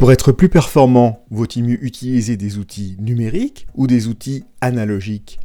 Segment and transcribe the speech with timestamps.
[0.00, 5.38] Pour être plus performant, vaut-il mieux utiliser des outils numériques ou des outils analogiques?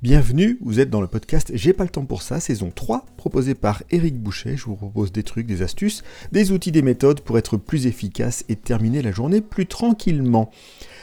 [0.00, 3.56] Bienvenue, vous êtes dans le podcast J'ai pas le temps pour ça, saison 3, proposé
[3.56, 4.56] par Eric Boucher.
[4.56, 8.44] Je vous propose des trucs, des astuces, des outils, des méthodes pour être plus efficace
[8.48, 10.52] et terminer la journée plus tranquillement.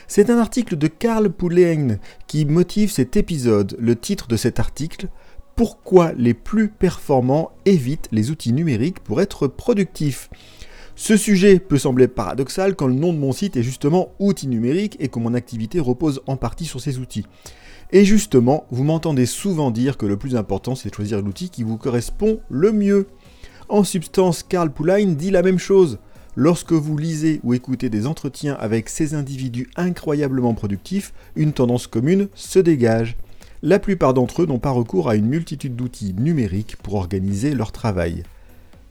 [0.07, 3.75] C'est un article de Karl Poulein qui motive cet épisode.
[3.77, 5.09] Le titre de cet article
[5.57, 10.29] Pourquoi les plus performants évitent les outils numériques pour être productifs?
[11.01, 14.97] Ce sujet peut sembler paradoxal quand le nom de mon site est justement outils numériques
[14.99, 17.25] et que mon activité repose en partie sur ces outils.
[17.93, 21.63] Et justement, vous m'entendez souvent dire que le plus important c'est de choisir l'outil qui
[21.63, 23.07] vous correspond le mieux.
[23.69, 25.99] En substance, Karl Poulain dit la même chose.
[26.35, 32.27] Lorsque vous lisez ou écoutez des entretiens avec ces individus incroyablement productifs, une tendance commune
[32.35, 33.15] se dégage.
[33.61, 37.71] La plupart d'entre eux n'ont pas recours à une multitude d'outils numériques pour organiser leur
[37.71, 38.25] travail.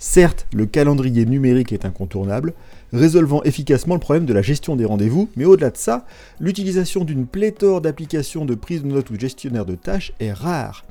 [0.00, 2.54] Certes, le calendrier numérique est incontournable,
[2.92, 6.06] résolvant efficacement le problème de la gestion des rendez-vous, mais au-delà de ça,
[6.38, 10.84] l'utilisation d'une pléthore d'applications de prise de notes ou gestionnaire de tâches est rare.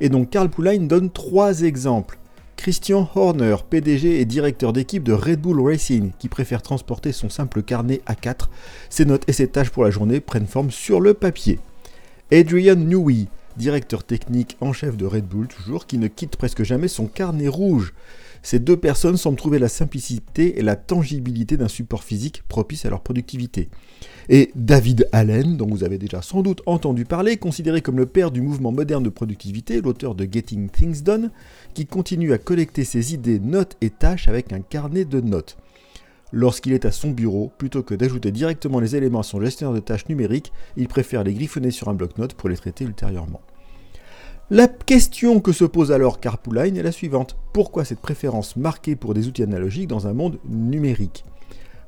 [0.00, 2.18] Et donc Karl Poulain donne trois exemples.
[2.56, 7.62] Christian Horner, PDG et directeur d'équipe de Red Bull Racing, qui préfère transporter son simple
[7.62, 8.48] carnet A4,
[8.90, 11.60] ses notes et ses tâches pour la journée prennent forme sur le papier.
[12.32, 16.88] Adrian Newey, directeur technique en chef de Red Bull toujours, qui ne quitte presque jamais
[16.88, 17.92] son carnet rouge.
[18.42, 22.90] Ces deux personnes semblent trouver la simplicité et la tangibilité d'un support physique propice à
[22.90, 23.68] leur productivité.
[24.28, 28.30] Et David Allen, dont vous avez déjà sans doute entendu parler, considéré comme le père
[28.30, 31.30] du mouvement moderne de productivité, l'auteur de Getting Things Done,
[31.74, 35.58] qui continue à collecter ses idées, notes et tâches avec un carnet de notes.
[36.32, 39.80] Lorsqu'il est à son bureau, plutôt que d'ajouter directement les éléments à son gestionnaire de
[39.80, 43.40] tâches numériques, il préfère les griffonner sur un bloc-notes pour les traiter ultérieurement.
[44.52, 47.36] La question que se pose alors Carpooline est la suivante.
[47.52, 51.24] Pourquoi cette préférence marquée pour des outils analogiques dans un monde numérique?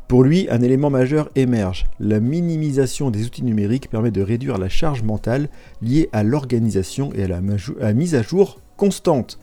[0.06, 1.86] Pour lui, un élément majeur émerge.
[1.98, 5.48] La minimisation des outils numériques permet de réduire la charge mentale
[5.80, 9.38] liée à l'organisation et à la, à la mise à jour constante.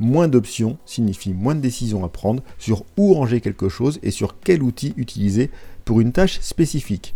[0.00, 4.38] Moins d'options signifie moins de décisions à prendre sur où ranger quelque chose et sur
[4.40, 5.50] quel outil utiliser
[5.84, 7.14] pour une tâche spécifique.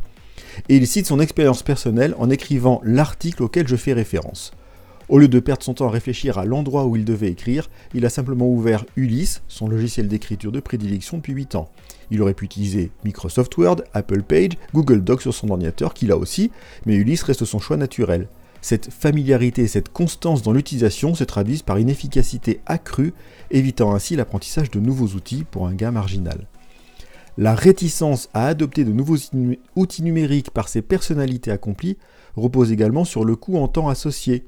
[0.68, 4.52] Et il cite son expérience personnelle en écrivant l'article auquel je fais référence.
[5.08, 8.06] Au lieu de perdre son temps à réfléchir à l'endroit où il devait écrire, il
[8.06, 11.70] a simplement ouvert Ulysse, son logiciel d'écriture de prédilection depuis 8 ans.
[12.10, 16.16] Il aurait pu utiliser Microsoft Word, Apple Page, Google Docs sur son ordinateur, qu'il a
[16.16, 16.50] aussi,
[16.86, 18.28] mais Ulysse reste son choix naturel.
[18.62, 23.12] Cette familiarité et cette constance dans l'utilisation se traduisent par une efficacité accrue,
[23.50, 26.46] évitant ainsi l'apprentissage de nouveaux outils pour un gain marginal.
[27.36, 29.16] La réticence à adopter de nouveaux
[29.74, 31.98] outils numériques par ses personnalités accomplies
[32.36, 34.46] repose également sur le coût en temps associé.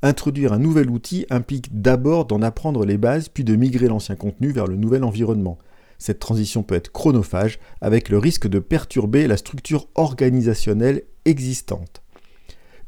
[0.00, 4.52] Introduire un nouvel outil implique d'abord d'en apprendre les bases, puis de migrer l'ancien contenu
[4.52, 5.58] vers le nouvel environnement.
[5.98, 12.02] Cette transition peut être chronophage, avec le risque de perturber la structure organisationnelle existante.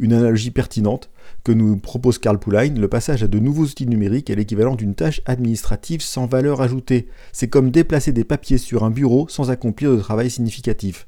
[0.01, 1.11] Une analogie pertinente
[1.43, 4.95] que nous propose Karl Poulain, le passage à de nouveaux outils numériques est l'équivalent d'une
[4.95, 7.09] tâche administrative sans valeur ajoutée.
[7.33, 11.07] C'est comme déplacer des papiers sur un bureau sans accomplir de travail significatif.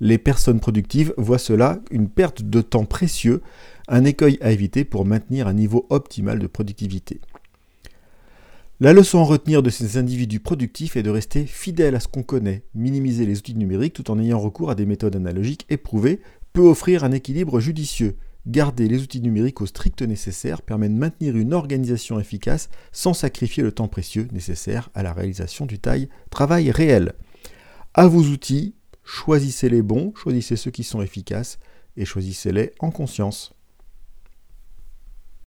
[0.00, 3.42] Les personnes productives voient cela une perte de temps précieux,
[3.88, 7.20] un écueil à éviter pour maintenir un niveau optimal de productivité.
[8.78, 12.22] La leçon à retenir de ces individus productifs est de rester fidèle à ce qu'on
[12.22, 16.20] connaît, minimiser les outils numériques tout en ayant recours à des méthodes analogiques éprouvées
[16.56, 18.16] peut offrir un équilibre judicieux.
[18.46, 23.62] Garder les outils numériques au strict nécessaire permet de maintenir une organisation efficace sans sacrifier
[23.62, 27.12] le temps précieux nécessaire à la réalisation du taille travail réel.
[27.92, 28.74] À vos outils,
[29.04, 31.58] choisissez les bons, choisissez ceux qui sont efficaces
[31.98, 33.52] et choisissez-les en conscience.